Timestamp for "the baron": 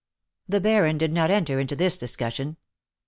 0.49-0.97